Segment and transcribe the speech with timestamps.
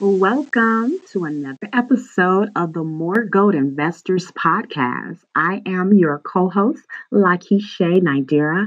[0.00, 5.20] Welcome to another episode of the More Gold Investors Podcast.
[5.36, 6.82] I am your co host,
[7.12, 8.66] Lakisha Nidera,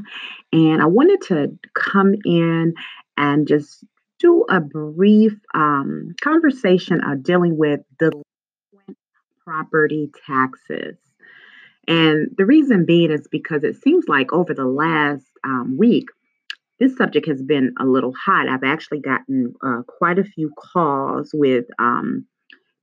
[0.53, 2.75] and I wanted to come in
[3.17, 3.83] and just
[4.19, 8.25] do a brief um, conversation of dealing with delinquent
[9.43, 10.95] property taxes.
[11.89, 16.07] And the reason being is because it seems like over the last um, week,
[16.79, 18.47] this subject has been a little hot.
[18.47, 22.25] I've actually gotten uh, quite a few calls with um,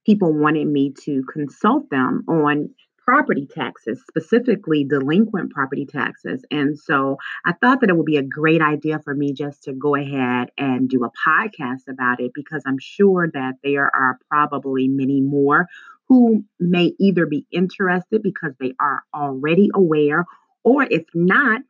[0.06, 2.70] people wanting me to consult them on
[3.04, 6.42] property taxes, specifically delinquent property taxes.
[6.50, 9.74] And so I thought that it would be a great idea for me just to
[9.74, 14.88] go ahead and do a podcast about it because I'm sure that there are probably
[14.88, 15.66] many more
[16.08, 20.24] who may either be interested because they are already aware,
[20.62, 21.60] or if not,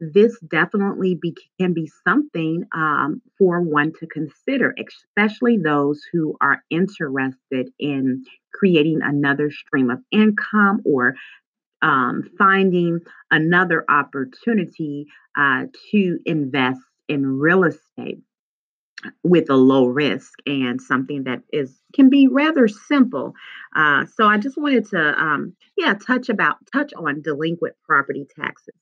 [0.00, 6.62] this definitely be, can be something um, for one to consider, especially those who are
[6.70, 8.24] interested in
[8.54, 11.14] creating another stream of income or
[11.82, 15.06] um, finding another opportunity
[15.38, 18.20] uh, to invest in real estate
[19.22, 23.32] with a low risk and something that is can be rather simple.
[23.74, 28.74] Uh, so I just wanted to, um, yeah, touch about touch on delinquent property taxes.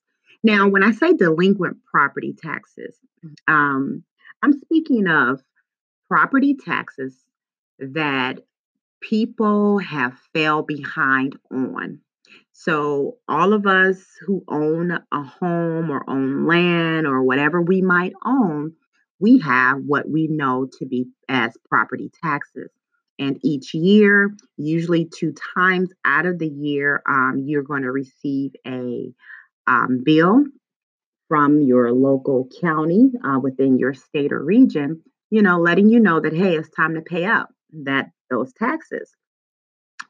[0.42, 2.96] Now, when I say delinquent property taxes,
[3.48, 4.04] um,
[4.42, 5.40] I'm speaking of
[6.08, 7.16] property taxes
[7.78, 8.38] that
[9.00, 12.00] people have fell behind on.
[12.52, 18.12] So, all of us who own a home or own land or whatever we might
[18.24, 18.72] own,
[19.20, 22.70] we have what we know to be as property taxes.
[23.18, 28.52] And each year, usually two times out of the year, um, you're going to receive
[28.66, 29.12] a
[29.68, 30.44] um, bill
[31.28, 36.20] from your local county uh, within your state or region, you know, letting you know
[36.20, 37.50] that, hey, it's time to pay up
[37.84, 39.10] that those taxes.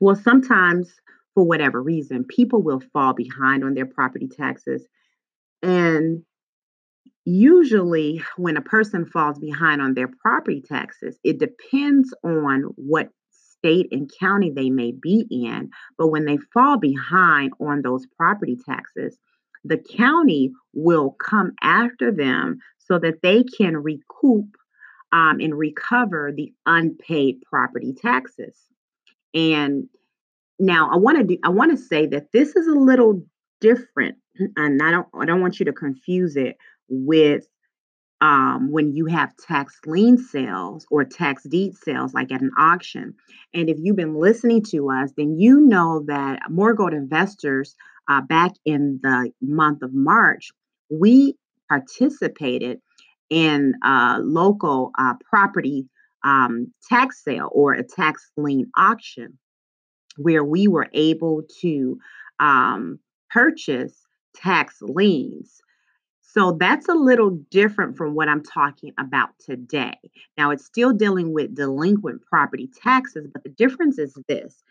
[0.00, 0.92] Well, sometimes
[1.34, 4.86] for whatever reason, people will fall behind on their property taxes.
[5.60, 6.22] And
[7.24, 13.88] usually, when a person falls behind on their property taxes, it depends on what state
[13.90, 15.70] and county they may be in.
[15.96, 19.18] But when they fall behind on those property taxes,
[19.68, 24.46] the county will come after them so that they can recoup
[25.12, 28.56] um, and recover the unpaid property taxes.
[29.34, 29.88] And
[30.58, 33.22] now I want to I want to say that this is a little
[33.60, 34.16] different,
[34.56, 36.56] and I don't I don't want you to confuse it
[36.88, 37.46] with
[38.20, 43.14] um, when you have tax lien sales or tax deed sales, like at an auction.
[43.54, 47.74] And if you've been listening to us, then you know that more gold investors
[48.08, 50.50] uh, back in the month of March,
[50.90, 51.36] we
[51.68, 52.80] participated
[53.30, 55.86] in a local uh, property
[56.24, 59.38] um, tax sale or a tax lien auction
[60.16, 61.98] where we were able to
[62.40, 62.98] um,
[63.30, 63.94] purchase
[64.34, 65.60] tax liens.
[66.30, 69.96] So that's a little different from what I'm talking about today.
[70.36, 74.62] Now, it's still dealing with delinquent property taxes, but the difference is this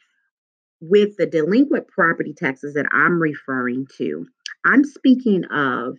[0.82, 4.28] with the delinquent property taxes that I'm referring to,
[4.66, 5.98] I'm speaking of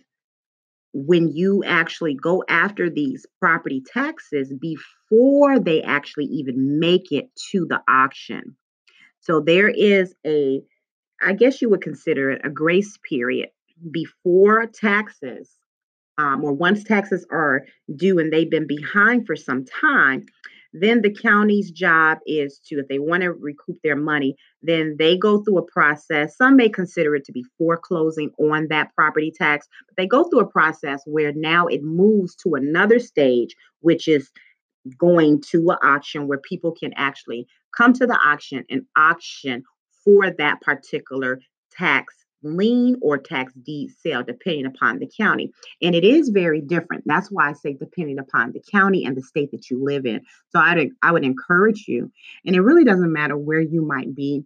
[0.93, 7.65] when you actually go after these property taxes before they actually even make it to
[7.67, 8.55] the auction.
[9.19, 10.61] So there is a,
[11.21, 13.49] I guess you would consider it a grace period
[13.91, 15.49] before taxes,
[16.17, 20.25] um, or once taxes are due and they've been behind for some time,
[20.73, 25.17] then the county's job is to, if they want to recoup their money, then they
[25.17, 26.37] go through a process.
[26.37, 30.41] Some may consider it to be foreclosing on that property tax, but they go through
[30.41, 34.29] a process where now it moves to another stage, which is
[34.97, 39.63] going to an auction where people can actually come to the auction and auction
[40.03, 41.39] for that particular
[41.71, 45.51] tax lien or tax deed sale, depending upon the county.
[45.81, 47.03] And it is very different.
[47.05, 50.21] That's why I say depending upon the county and the state that you live in.
[50.49, 52.11] So I'd, I would encourage you,
[52.45, 54.43] and it really doesn't matter where you might be,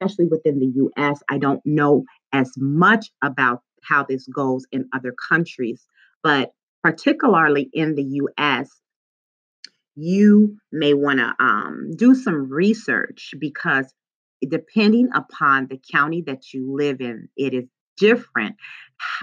[0.00, 1.20] especially within the US.
[1.28, 5.86] I don't know as much about how this goes in other countries,
[6.22, 8.70] but particularly in the US,
[9.96, 13.92] you may want to um, do some research because
[14.48, 17.64] depending upon the county that you live in, it is
[17.96, 18.56] different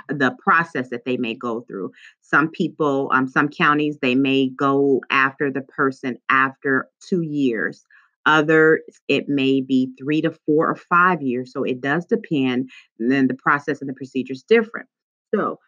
[0.10, 1.92] the process that they may go through.
[2.22, 7.86] Some people, um, some counties, they may go after the person after two years.
[8.25, 11.52] Others, it may be three to four or five years.
[11.52, 12.69] So it does depend.
[13.00, 14.88] And then the process and the procedure is different.
[15.34, 15.60] So,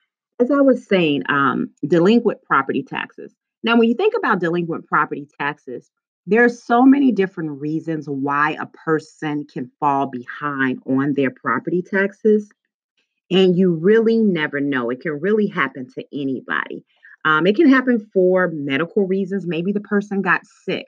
[0.42, 3.34] as I was saying, um, delinquent property taxes.
[3.64, 5.92] Now, when you think about delinquent property taxes,
[6.30, 12.52] There's so many different reasons why a person can fall behind on their property taxes.
[13.32, 14.92] And you really never know.
[14.92, 16.86] It can really happen to anybody.
[17.26, 19.48] Um, it can happen for medical reasons.
[19.48, 20.86] Maybe the person got sick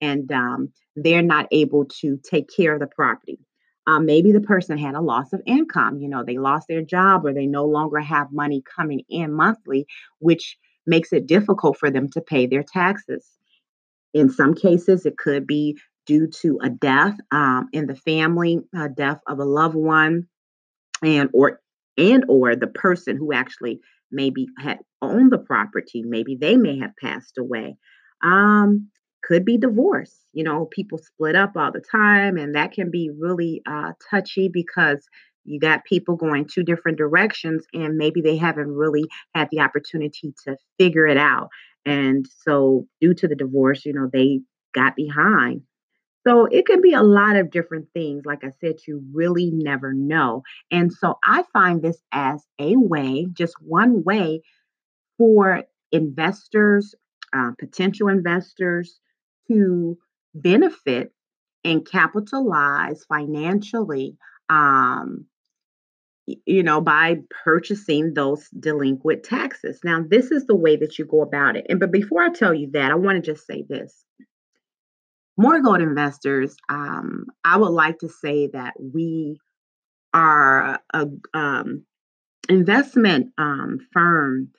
[0.00, 3.40] and um, they're not able to take care of the property.
[3.88, 5.98] Um, maybe the person had a loss of income.
[5.98, 9.88] You know, they lost their job or they no longer have money coming in monthly,
[10.20, 10.56] which
[10.86, 13.26] makes it difficult for them to pay their taxes.
[14.14, 18.88] In some cases, it could be due to a death um, in the family, a
[18.88, 20.28] death of a loved one,
[21.02, 21.60] and or
[21.98, 23.80] and or the person who actually
[24.10, 27.76] maybe had owned the property, maybe they may have passed away.
[28.22, 28.88] Um,
[29.22, 30.20] could be divorce.
[30.32, 34.48] You know, people split up all the time, and that can be really uh, touchy
[34.52, 35.06] because
[35.44, 40.34] you got people going two different directions, and maybe they haven't really had the opportunity
[40.46, 41.48] to figure it out.
[41.86, 44.40] And so, due to the divorce, you know, they
[44.74, 45.62] got behind.
[46.26, 48.22] So it can be a lot of different things.
[48.24, 50.42] Like I said, you really never know.
[50.70, 54.40] And so I find this as a way, just one way
[55.18, 56.94] for investors,
[57.32, 59.00] uh, potential investors
[59.48, 59.98] to
[60.34, 61.12] benefit
[61.64, 64.16] and capitalize financially
[64.48, 65.26] um,
[66.26, 69.80] you know, by purchasing those delinquent taxes.
[69.84, 71.66] Now, this is the way that you go about it.
[71.68, 74.04] And but before I tell you that, I want to just say this.
[75.36, 79.40] More gold investors, um, I would like to say that we
[80.12, 81.84] are a um,
[82.48, 84.50] investment um, firm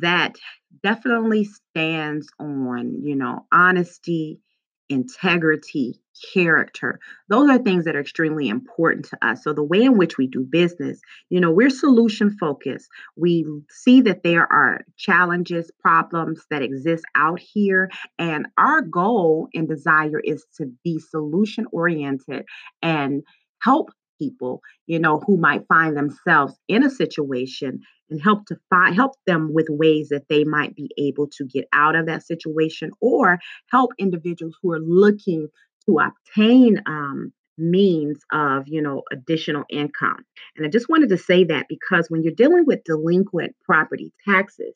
[0.00, 0.36] that
[0.82, 4.40] definitely stands on, you know, honesty,
[4.88, 6.00] integrity,
[6.32, 7.00] character.
[7.28, 9.42] Those are things that are extremely important to us.
[9.42, 11.00] So, the way in which we do business,
[11.30, 12.88] you know, we're solution focused.
[13.16, 17.90] We see that there are challenges, problems that exist out here.
[18.18, 22.44] And our goal and desire is to be solution oriented
[22.82, 23.22] and
[23.62, 23.90] help
[24.24, 27.80] people, you know, who might find themselves in a situation
[28.10, 31.66] and help to find help them with ways that they might be able to get
[31.72, 33.38] out of that situation or
[33.70, 35.48] help individuals who are looking
[35.86, 40.24] to obtain um, means of you know additional income.
[40.56, 44.74] And i just wanted to say that because when you're dealing with delinquent property taxes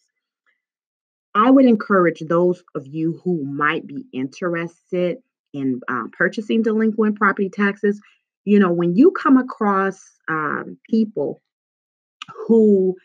[1.35, 5.19] i would encourage those of you who might be interested
[5.53, 8.01] in um, purchasing delinquent property taxes
[8.45, 11.43] you know when you come across um, people
[12.47, 12.97] who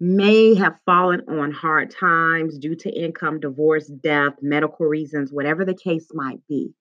[0.00, 5.74] may have fallen on hard times due to income, divorce, death, medical reasons, whatever the
[5.74, 6.74] case might be.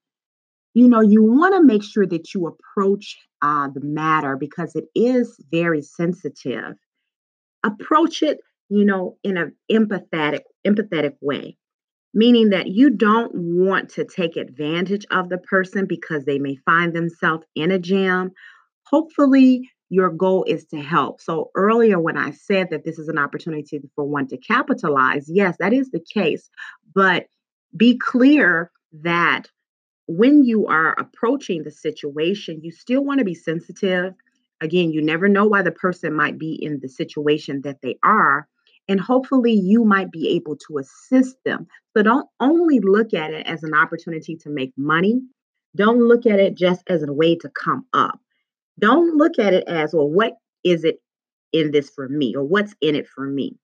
[0.73, 4.85] You know, you want to make sure that you approach uh, the matter because it
[4.95, 6.73] is very sensitive.
[7.63, 8.39] Approach it,
[8.69, 11.57] you know, in an empathetic, empathetic way,
[12.13, 16.93] meaning that you don't want to take advantage of the person because they may find
[16.93, 18.31] themselves in a jam.
[18.85, 21.21] Hopefully, your goal is to help.
[21.21, 25.55] So earlier when I said that this is an opportunity for one to capitalize, yes,
[25.59, 26.49] that is the case.
[26.95, 27.27] But
[27.77, 28.71] be clear
[29.01, 29.49] that
[30.07, 34.13] when you are approaching the situation, you still want to be sensitive.
[34.61, 38.47] Again, you never know why the person might be in the situation that they are.
[38.89, 41.67] And hopefully, you might be able to assist them.
[41.95, 45.21] So, don't only look at it as an opportunity to make money.
[45.75, 48.19] Don't look at it just as a way to come up.
[48.79, 50.97] Don't look at it as, well, what is it
[51.51, 53.57] in this for me or what's in it for me?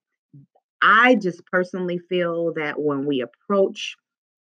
[0.82, 3.96] I just personally feel that when we approach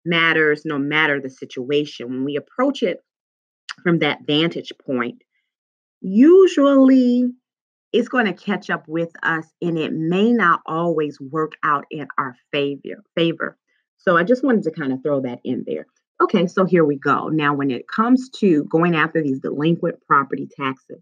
[0.06, 3.00] matters, no matter the situation, when we approach it
[3.84, 5.22] from that vantage point,
[6.02, 7.30] usually
[7.94, 12.08] it's going to catch up with us and it may not always work out in
[12.18, 13.58] our favor favor
[13.98, 15.86] so i just wanted to kind of throw that in there
[16.22, 17.28] Okay, so here we go.
[17.28, 21.02] Now, when it comes to going after these delinquent property taxes,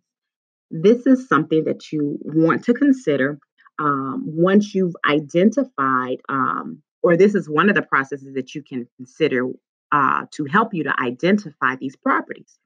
[0.71, 3.37] this is something that you want to consider
[3.77, 8.87] um, once you've identified, um, or this is one of the processes that you can
[8.97, 9.47] consider
[9.91, 12.57] uh, to help you to identify these properties.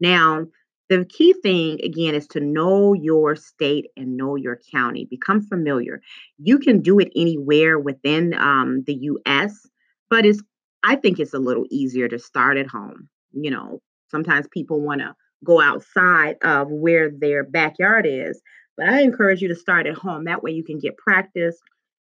[0.00, 0.46] Now,
[0.92, 5.06] the key thing again is to know your state and know your county.
[5.08, 6.00] Become familiar.
[6.38, 9.66] You can do it anywhere within um, the U.S.,
[10.10, 10.42] but it's
[10.84, 13.08] I think it's a little easier to start at home.
[13.32, 13.80] You know,
[14.10, 18.40] sometimes people want to go outside of where their backyard is,
[18.76, 20.24] but I encourage you to start at home.
[20.24, 21.56] That way you can get practice.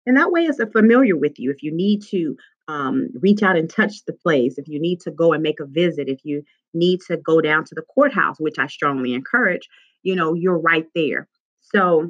[0.05, 1.51] And that way it's familiar with you.
[1.51, 2.35] If you need to
[2.67, 5.65] um, reach out and touch the place, if you need to go and make a
[5.65, 6.43] visit, if you
[6.73, 9.67] need to go down to the courthouse, which I strongly encourage,
[10.03, 11.27] you know, you're right there.
[11.61, 12.09] So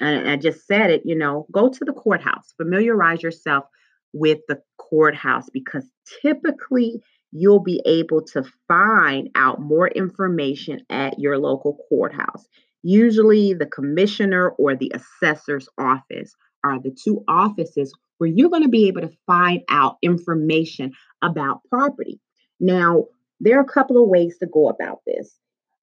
[0.00, 3.64] I just said it, you know, go to the courthouse, familiarize yourself
[4.12, 5.84] with the courthouse because
[6.22, 7.00] typically
[7.30, 12.46] you'll be able to find out more information at your local courthouse.
[12.82, 18.68] Usually, the commissioner or the assessor's office are the two offices where you're going to
[18.68, 20.92] be able to find out information
[21.22, 22.20] about property.
[22.60, 23.06] Now,
[23.42, 25.36] there are a couple of ways to go about this.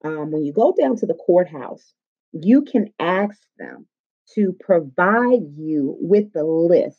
[0.04, 1.94] Um, when you go down to the courthouse,
[2.32, 3.86] you can ask them
[4.36, 6.98] to provide you with the list.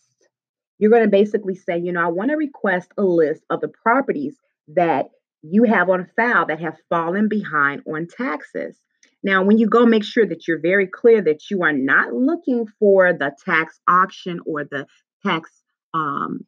[0.79, 3.69] You're going to basically say, you know, I want to request a list of the
[3.69, 4.37] properties
[4.69, 5.09] that
[5.43, 8.79] you have on file that have fallen behind on taxes.
[9.23, 12.67] Now, when you go, make sure that you're very clear that you are not looking
[12.79, 14.87] for the tax auction or the
[15.25, 15.51] tax
[15.95, 16.41] um,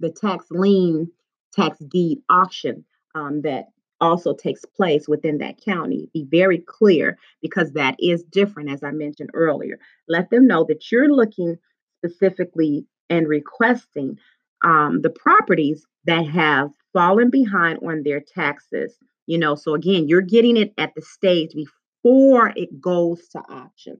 [0.00, 1.10] the tax lien
[1.52, 2.84] tax deed auction
[3.14, 3.66] um, that
[4.00, 6.08] also takes place within that county.
[6.12, 9.78] Be very clear because that is different, as I mentioned earlier.
[10.08, 11.56] Let them know that you're looking
[11.98, 14.18] specifically and requesting
[14.64, 18.96] um, the properties that have fallen behind on their taxes.
[19.26, 23.98] You know, so again, you're getting it at the stage before it goes to auction.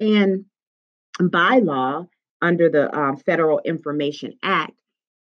[0.00, 0.44] And
[1.20, 2.06] by law,
[2.42, 4.72] under the um, Federal Information Act,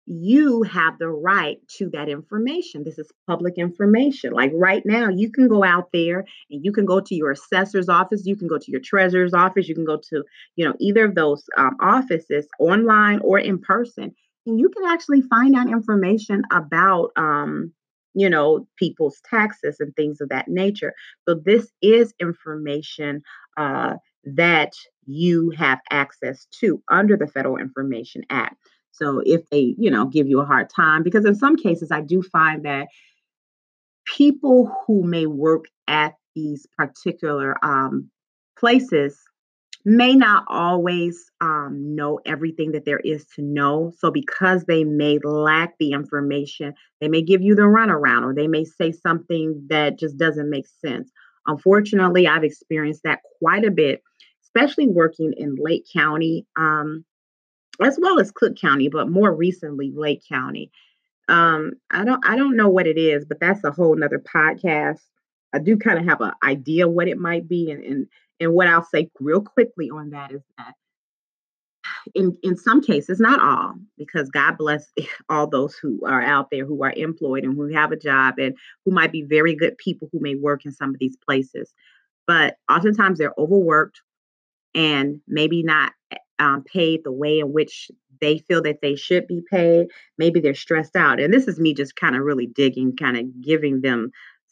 [0.06, 2.82] you have the right to that information.
[2.84, 4.32] This is public information.
[4.32, 7.88] Like right now, you can go out there and you can go to your assessor's
[7.88, 10.24] office, you can go to your treasurer's office, you can go to,
[10.56, 14.12] you know, either of those um, offices online or in person,
[14.46, 17.72] and you can actually find out information about, um,
[18.14, 20.92] you know, people's taxes and things of that nature.
[21.28, 23.20] So this is information
[23.56, 24.72] uh, that
[25.06, 28.56] you have access to under the Federal Information Act.
[28.92, 32.00] So if they, you know, give you a hard time, because in some cases I
[32.00, 32.88] do find that
[34.04, 38.10] people who may work at these particular um,
[38.58, 39.18] places
[39.84, 43.92] may not always um, know everything that there is to know.
[43.98, 48.46] So, because they may lack the information, they may give you the runaround or they
[48.46, 51.10] may say something that just doesn't make sense.
[51.46, 54.02] Unfortunately, I've experienced that quite a bit,
[54.42, 56.46] especially working in Lake County.
[56.56, 57.04] Um,
[57.82, 60.70] as well as Cook County, but more recently Lake County.
[61.28, 65.00] Um, I don't I don't know what it is, but that's a whole nother podcast.
[65.52, 68.06] I do kind of have an idea what it might be, and, and
[68.40, 70.74] and what I'll say real quickly on that is that
[72.14, 74.86] in in some cases, not all, because God bless
[75.28, 78.56] all those who are out there who are employed and who have a job and
[78.84, 81.72] who might be very good people who may work in some of these places.
[82.26, 84.00] But oftentimes they're overworked
[84.74, 85.92] and maybe not
[86.40, 89.86] um, paid the way in which they feel that they should be paid.
[90.18, 91.20] Maybe they're stressed out.
[91.20, 94.10] And this is me just kind of really digging, kind of giving them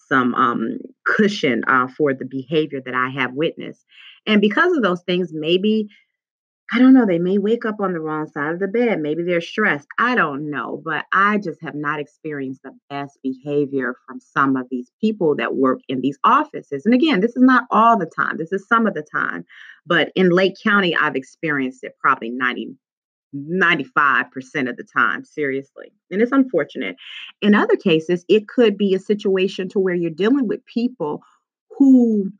[0.08, 3.84] some um, cushion uh, for the behavior that I have witnessed.
[4.26, 5.88] And because of those things, maybe
[6.70, 9.00] I don't know, they may wake up on the wrong side of the bed.
[9.00, 9.88] Maybe they're stressed.
[9.98, 14.66] I don't know, but I just have not experienced the best behavior from some of
[14.70, 16.84] these people that work in these offices.
[16.84, 19.46] And again, this is not all the time, this is some of the time.
[19.86, 22.76] But in Lake County, I've experienced it probably 90,
[23.34, 25.90] 95% of the time, seriously.
[26.10, 26.96] And it's unfortunate.
[27.40, 31.22] In other cases, it could be a situation to where you're dealing with people
[31.78, 32.30] who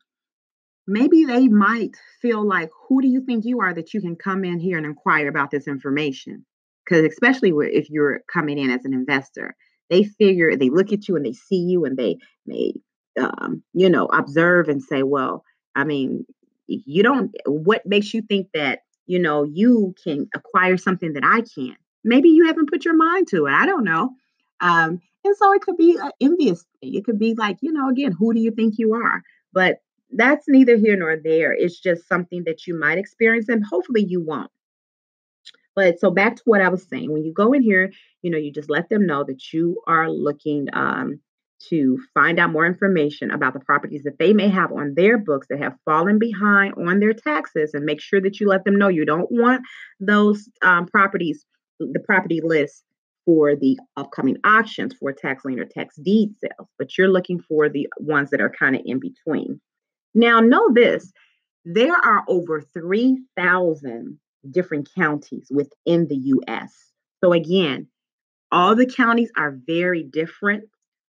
[0.88, 4.44] maybe they might feel like, who do you think you are that you can come
[4.44, 6.44] in here and inquire about this information?
[6.84, 9.54] Because especially if you're coming in as an investor,
[9.90, 12.16] they figure they look at you and they see you and they
[12.46, 12.72] may,
[13.20, 15.44] um, you know, observe and say, well,
[15.76, 16.24] I mean,
[16.66, 17.34] you don't.
[17.46, 21.78] What makes you think that you know you can acquire something that I can't?
[22.04, 23.52] Maybe you haven't put your mind to it.
[23.52, 24.10] I don't know.
[24.60, 26.94] Um, and so it could be an envious thing.
[26.94, 29.22] It could be like, you know, again, who do you think you are?
[29.52, 29.78] But
[30.10, 31.52] that's neither here nor there.
[31.52, 34.50] It's just something that you might experience and hopefully you won't.
[35.74, 38.38] But so back to what I was saying, when you go in here, you know,
[38.38, 41.20] you just let them know that you are looking um,
[41.68, 45.46] to find out more information about the properties that they may have on their books
[45.50, 48.88] that have fallen behind on their taxes and make sure that you let them know
[48.88, 49.62] you don't want
[50.00, 51.44] those um, properties,
[51.78, 52.84] the property list
[53.24, 57.68] for the upcoming auctions for tax lien or tax deed sales, but you're looking for
[57.68, 59.60] the ones that are kind of in between.
[60.18, 61.12] Now, know this
[61.64, 64.18] there are over 3,000
[64.50, 66.74] different counties within the US.
[67.22, 67.86] So, again,
[68.50, 70.64] all the counties are very different.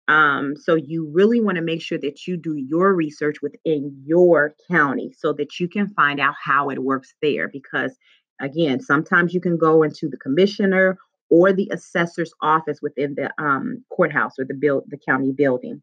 [0.08, 4.56] Um, so, you really want to make sure that you do your research within your
[4.68, 7.48] county so that you can find out how it works there.
[7.48, 7.96] Because,
[8.40, 10.98] again, sometimes you can go into the commissioner
[11.30, 15.80] or the assessor's office within the um, courthouse or the build the county building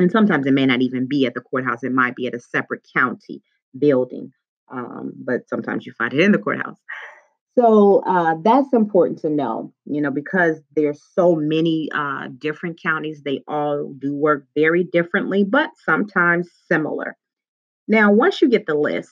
[0.00, 2.40] and sometimes it may not even be at the courthouse it might be at a
[2.40, 3.42] separate county
[3.78, 4.32] building
[4.70, 6.78] um, but sometimes you find it in the courthouse
[7.56, 13.22] So uh, that's important to know, you know, because there's so many uh, different counties.
[13.24, 17.16] They all do work very differently, but sometimes similar.
[17.88, 19.10] Now, once you get the list,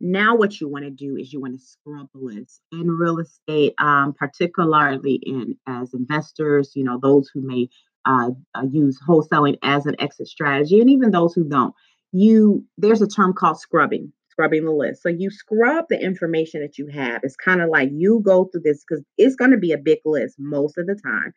[0.00, 3.18] now what you want to do is you want to scrub the list in real
[3.20, 6.72] estate, um, particularly in as investors.
[6.74, 7.68] You know, those who may
[8.04, 8.30] uh,
[8.70, 11.74] use wholesaling as an exit strategy, and even those who don't.
[12.12, 15.02] You there's a term called scrubbing scrubbing the list.
[15.02, 17.20] So you scrub the information that you have.
[17.22, 19.98] It's kind of like you go through this because it's going to be a big
[20.04, 21.32] list most of the time.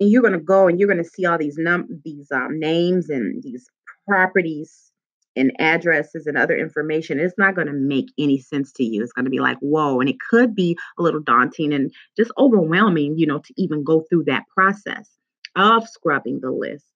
[0.00, 2.58] And you're going to go and you're going to see all these num these um,
[2.58, 3.66] names and these
[4.06, 4.92] properties
[5.34, 7.18] and addresses and other information.
[7.18, 9.02] It's not going to make any sense to you.
[9.02, 10.00] It's going to be like, whoa.
[10.00, 14.04] And it could be a little daunting and just overwhelming, you know, to even go
[14.08, 15.17] through that process
[15.58, 16.86] of scrubbing the list.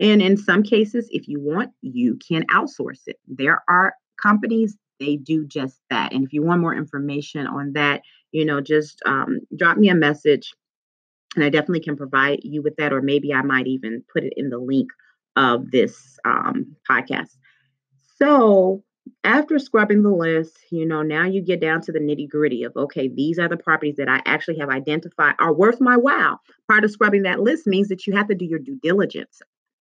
[0.00, 3.16] And in some cases, if you want, you can outsource it.
[3.26, 6.12] There are companies they do just that.
[6.12, 9.94] And if you want more information on that, you know, just um, drop me a
[9.94, 10.52] message
[11.36, 14.32] and I definitely can provide you with that, or maybe I might even put it
[14.36, 14.88] in the link
[15.36, 17.36] of this um, podcast.
[18.16, 18.82] So,
[19.24, 22.76] after scrubbing the list, you know, now you get down to the nitty gritty of
[22.76, 26.40] okay, these are the properties that I actually have identified are worth my while.
[26.68, 29.40] Part of scrubbing that list means that you have to do your due diligence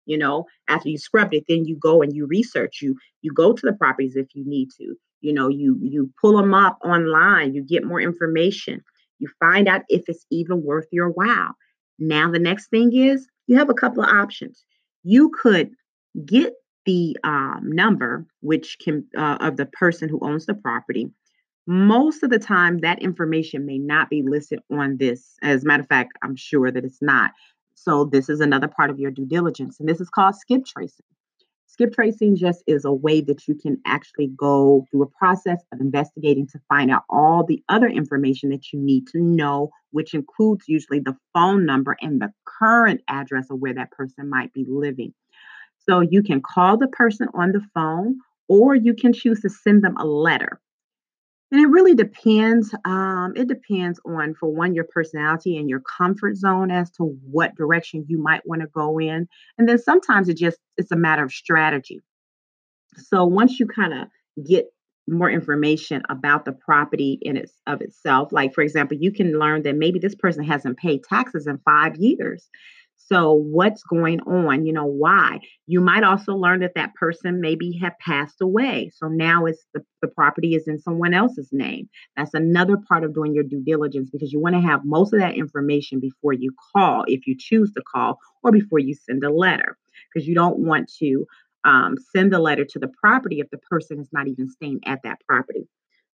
[0.05, 0.45] you know?
[0.67, 3.73] After you scrubbed it then you go and you research you you go to the
[3.73, 5.47] properties if you need to you know?
[5.47, 8.83] You you pull them up online you get more information
[9.19, 11.55] you find out if it's even worth your while.
[11.99, 14.65] Now the next thing is you have a couple of options.
[15.03, 15.69] You could
[16.25, 16.53] get
[16.85, 21.09] the um, number which can uh, of the person who owns the property
[21.65, 25.81] most of the time that information may not be listed on this as a matter
[25.81, 27.31] of fact i'm sure that it's not
[27.75, 31.05] so this is another part of your due diligence, and this is called skip tracing.
[31.67, 35.81] Skip tracing just is a way that you can actually go through a process of
[35.81, 40.65] investigating to find out all the other information that you need to know, which includes
[40.67, 45.13] usually the phone number and the current address of where that person might be living.
[45.87, 48.17] So you can call the person on the phone
[48.47, 50.59] or you can choose to send them a letter.
[51.51, 52.73] And it really depends.
[52.83, 57.55] Um, it depends on, for one, your personality and your comfort zone as to what
[57.55, 59.27] direction you might want to go in.
[59.59, 62.01] And then sometimes it just it's a matter of strategy.
[62.97, 64.07] So once you kind of
[64.43, 64.65] get
[65.07, 69.61] more information about the property in its of itself, like for example, you can learn
[69.61, 72.49] that maybe this person hasn't paid taxes in five years.
[73.05, 74.65] So, what's going on?
[74.65, 75.39] You know, why?
[75.67, 78.91] You might also learn that that person maybe have passed away.
[78.95, 81.89] So now it's the, the property is in someone else's name.
[82.15, 85.19] That's another part of doing your due diligence because you want to have most of
[85.19, 89.31] that information before you call, if you choose to call, or before you send a
[89.31, 89.77] letter,
[90.13, 91.25] because you don't want to
[91.65, 95.01] um, send the letter to the property if the person is not even staying at
[95.03, 95.67] that property.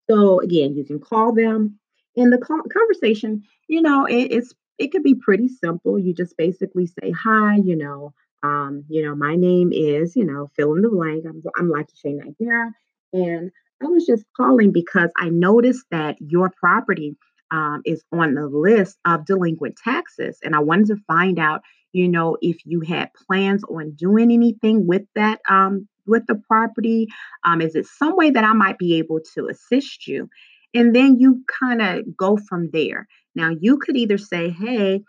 [0.09, 1.79] So, again, you can call them.
[2.15, 5.99] In the conversation, you know, it, it's it could be pretty simple.
[5.99, 10.49] You just basically say, hi, you know, um, you know, my name is, you know,
[10.55, 11.25] fill in the blank.
[11.27, 12.71] I'm, I'm Lucky Shay Nigeria.
[13.11, 13.51] And
[13.83, 17.17] I was just calling because I noticed that your property
[17.51, 20.39] um, is on the list of delinquent taxes.
[20.43, 21.61] And I wanted to find out,
[21.91, 27.07] you know, if you had plans on doing anything with that, um, with the property.
[27.45, 30.27] Um, is it some way that I might be able to assist you?
[30.73, 33.07] And then you kind of go from there.
[33.35, 35.01] Now, you could either say, hey,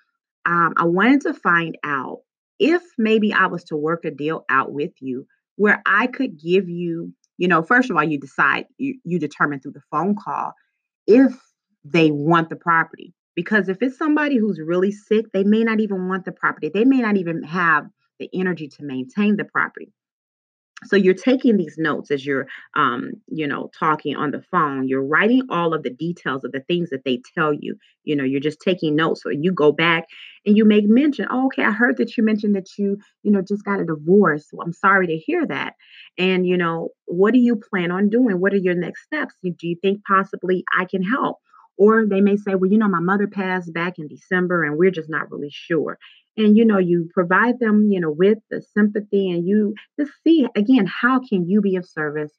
[0.46, 2.20] um, I wanted to find out
[2.58, 6.68] if maybe I was to work a deal out with you where I could give
[6.68, 10.52] you, you know, first of all, you decide, you, you determine through the phone call
[11.06, 11.34] if
[11.84, 13.14] they want the property.
[13.34, 16.70] Because if it's somebody who's really sick, they may not even want the property.
[16.72, 17.86] They may not even have
[18.18, 19.92] the energy to maintain the property
[20.84, 25.04] so you're taking these notes as you're um, you know talking on the phone you're
[25.04, 28.40] writing all of the details of the things that they tell you you know you're
[28.40, 30.04] just taking notes so you go back
[30.46, 33.42] and you make mention oh, okay i heard that you mentioned that you you know
[33.42, 35.74] just got a divorce well, i'm sorry to hear that.
[36.18, 38.40] And you know what do you plan on doing?
[38.40, 39.34] What are your next steps?
[39.42, 41.38] Do you think possibly i can help?
[41.76, 44.90] Or they may say well you know my mother passed back in december and we're
[44.90, 45.98] just not really sure
[46.36, 50.46] and you know you provide them you know with the sympathy and you just see
[50.56, 52.32] again how can you be of service?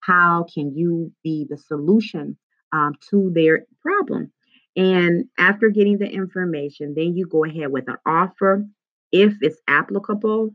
[0.00, 2.36] How can you be the solution
[2.72, 4.32] um, to their problem?
[4.76, 8.64] And after getting the information then you go ahead with an offer
[9.12, 10.54] if it's applicable.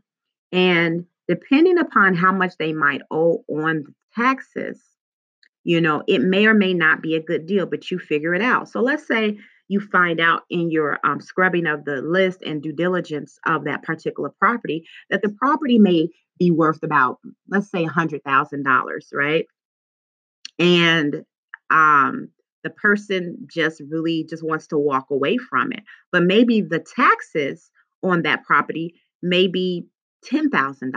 [0.52, 4.80] And depending upon how much they might owe on the taxes
[5.64, 8.42] you know it may or may not be a good deal but you figure it
[8.42, 8.68] out.
[8.68, 12.72] So let's say you find out in your um, scrubbing of the list and due
[12.72, 19.00] diligence of that particular property that the property may be worth about, let's say, $100,000,
[19.12, 19.46] right?
[20.58, 21.24] And
[21.70, 22.28] um,
[22.62, 25.82] the person just really just wants to walk away from it.
[26.12, 27.70] But maybe the taxes
[28.02, 29.86] on that property may be
[30.26, 30.92] $10,000.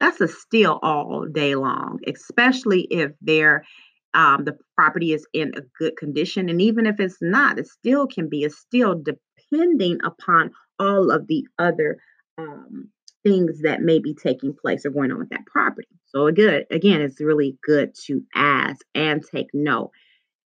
[0.00, 3.64] That's a steal all day long, especially if they're
[4.14, 6.48] um, the property is in a good condition.
[6.48, 11.26] And even if it's not, it still can be a still depending upon all of
[11.26, 11.98] the other
[12.38, 12.90] um,
[13.24, 15.88] things that may be taking place or going on with that property.
[16.06, 19.90] So good, again, it's really good to ask and take note.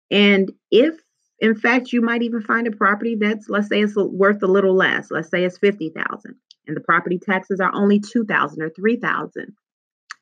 [0.09, 0.95] And if
[1.39, 4.75] in fact you might even find a property that's let's say it's worth a little
[4.75, 6.35] less, let's say it's 50,000
[6.67, 9.53] and the property taxes are only 2,000 or 3,000.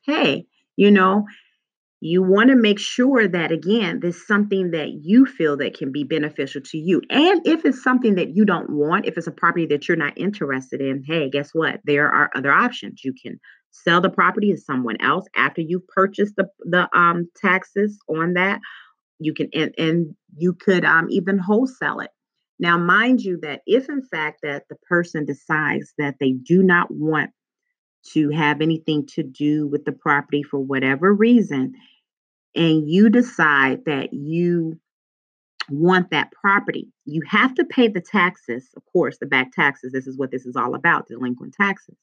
[0.04, 1.24] Hey, you know,
[2.00, 6.04] you want to make sure that again there's something that you feel that can be
[6.04, 7.02] beneficial to you.
[7.10, 10.16] And if it's something that you don't want if it's a property that you're not
[10.16, 11.80] interested in hey guess what?
[11.84, 13.02] There are other options.
[13.04, 17.98] You can sell the property to someone else after you've purchased the the um taxes
[18.08, 18.60] on that.
[19.18, 22.10] You can and, and you could um even wholesale it.
[22.60, 26.88] Now mind you that if in fact that the person decides that they do not
[26.90, 27.30] want
[28.12, 31.74] to have anything to do with the property for whatever reason,
[32.54, 34.78] and you decide that you
[35.70, 39.92] want that property, you have to pay the taxes, of course, the back taxes.
[39.92, 41.96] This is what this is all about delinquent taxes.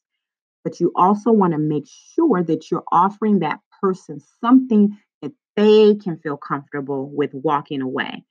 [0.64, 5.96] But you also want to make sure that you're offering that person something that they
[5.96, 8.24] can feel comfortable with walking away,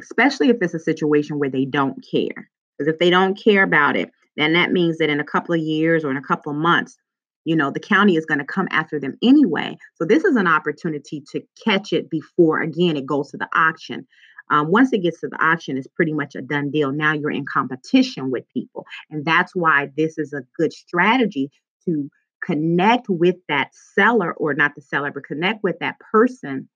[0.00, 2.50] especially if it's a situation where they don't care.
[2.78, 5.60] Because if they don't care about it, then that means that in a couple of
[5.60, 6.96] years or in a couple of months,
[7.44, 9.76] you know the county is going to come after them anyway.
[9.96, 14.06] So this is an opportunity to catch it before again it goes to the auction.
[14.50, 16.92] Um, once it gets to the auction it's pretty much a done deal.
[16.92, 18.86] Now you're in competition with people.
[19.10, 21.50] And that's why this is a good strategy
[21.84, 22.10] to
[22.44, 26.68] connect with that seller or not the seller but connect with that person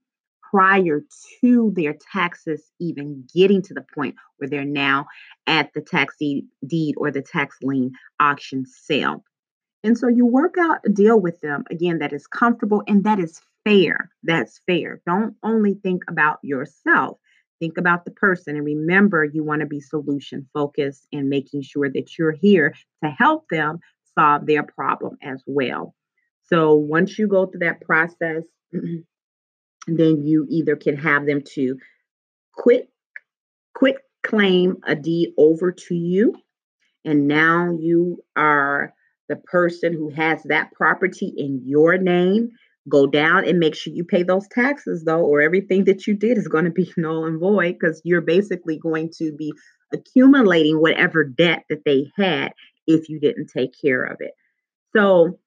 [0.50, 1.02] prior
[1.40, 5.06] to their taxes even getting to the point where they're now
[5.46, 9.24] at the tax deed or the tax lien auction sale
[9.86, 13.20] and so you work out a deal with them again that is comfortable and that
[13.20, 14.10] is fair.
[14.24, 15.00] That's fair.
[15.06, 17.18] Don't only think about yourself.
[17.60, 21.88] Think about the person and remember you want to be solution focused and making sure
[21.88, 23.78] that you're here to help them
[24.18, 25.94] solve their problem as well.
[26.42, 31.76] So once you go through that process, then you either can have them to
[32.54, 32.90] quit
[33.74, 36.34] quit claim a deed over to you
[37.04, 38.92] and now you are
[39.28, 42.50] the person who has that property in your name
[42.88, 46.38] go down and make sure you pay those taxes though or everything that you did
[46.38, 49.52] is going to be null and void because you're basically going to be
[49.92, 52.52] accumulating whatever debt that they had
[52.86, 54.32] if you didn't take care of it.
[54.94, 55.38] So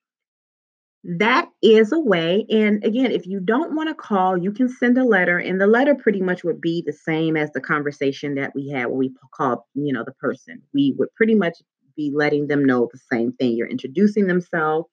[1.03, 4.97] that is a way and again if you don't want to call you can send
[4.97, 8.53] a letter and the letter pretty much would be the same as the conversation that
[8.53, 10.61] we had when we called you know the person.
[10.73, 11.55] We would pretty much
[11.99, 13.51] be letting them know the same thing.
[13.51, 14.87] You're introducing themselves.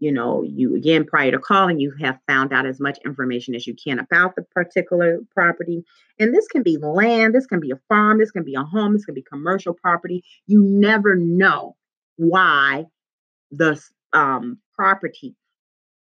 [0.00, 3.66] You know, you again, prior to calling, you have found out as much information as
[3.66, 5.84] you can about the particular property.
[6.20, 8.92] And this can be land, this can be a farm, this can be a home,
[8.92, 10.22] this can be commercial property.
[10.46, 11.76] You never know
[12.16, 12.86] why
[13.50, 13.80] the
[14.12, 15.34] um, property,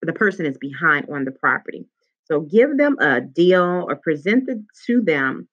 [0.02, 1.86] the person is behind on the property.
[2.26, 4.50] So give them a deal or present
[4.88, 5.50] to them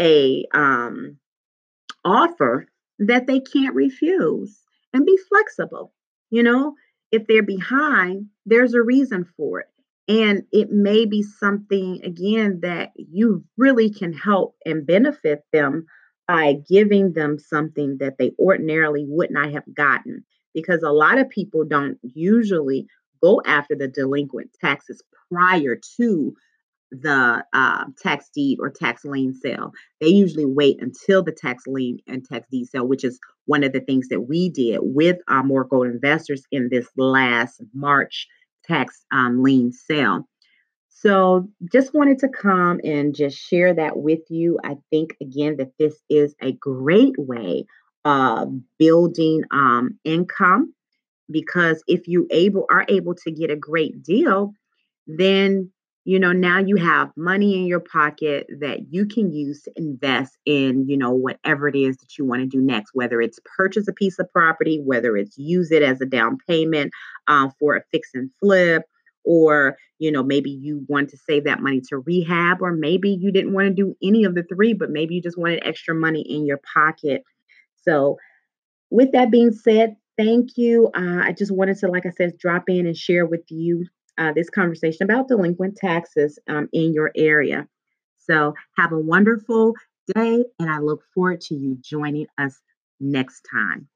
[0.00, 1.18] a um,
[2.04, 2.66] offer
[2.98, 4.58] that they can't refuse
[4.92, 5.92] and be flexible.
[6.30, 6.74] You know,
[7.12, 9.66] if they're behind, there's a reason for it.
[10.08, 15.86] And it may be something, again, that you really can help and benefit them
[16.26, 20.24] by giving them something that they ordinarily would not have gotten.
[20.54, 22.86] Because a lot of people don't usually
[23.22, 26.34] go after the delinquent taxes prior to
[26.90, 29.72] the uh, tax deed or tax lien sale.
[30.00, 33.72] They usually wait until the tax lien and tax deed sale, which is one of
[33.72, 38.26] the things that we did with our more gold investors in this last March
[38.64, 40.28] tax um, lien sale.
[40.88, 44.58] So, just wanted to come and just share that with you.
[44.64, 47.66] I think again that this is a great way
[48.04, 50.74] of building um, income
[51.30, 54.54] because if you able are able to get a great deal,
[55.06, 55.70] then
[56.08, 60.38] you know now you have money in your pocket that you can use to invest
[60.46, 63.86] in you know whatever it is that you want to do next whether it's purchase
[63.86, 66.90] a piece of property whether it's use it as a down payment
[67.28, 68.84] uh, for a fix and flip
[69.24, 73.30] or you know maybe you want to save that money to rehab or maybe you
[73.30, 76.22] didn't want to do any of the three but maybe you just wanted extra money
[76.22, 77.22] in your pocket.
[77.82, 78.16] So
[78.88, 80.90] with that being said thank you.
[80.96, 83.84] Uh, i just wanted to like i said drop in and share with you
[84.18, 87.66] uh, this conversation about delinquent taxes um, in your area.
[88.18, 89.74] So have a wonderful
[90.14, 92.60] day, and I look forward to you joining us
[93.00, 93.88] next time.